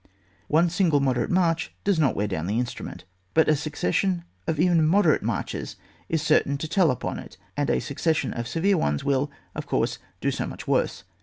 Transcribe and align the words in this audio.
One 0.47 0.67
single 0.71 0.99
moderate 0.99 1.29
march 1.29 1.75
does 1.83 1.99
not 1.99 2.15
wear 2.15 2.27
down 2.27 2.47
the 2.47 2.57
instrument, 2.57 3.03
but 3.35 3.47
a 3.47 3.55
succes 3.55 3.93
sion 3.93 4.23
of 4.47 4.59
even 4.59 4.83
moderate 4.87 5.21
marches 5.21 5.75
is 6.09 6.23
certain 6.23 6.57
to 6.57 6.67
tell 6.67 6.89
upon 6.89 7.19
it, 7.19 7.37
and 7.55 7.69
a 7.69 7.79
succession 7.79 8.33
of 8.33 8.47
severe 8.47 8.77
ones 8.79 9.03
will, 9.03 9.29
of 9.53 9.67
course, 9.67 9.99
do 10.19 10.31
so 10.31 10.47
much 10.47 10.65
sooner. 10.65 10.87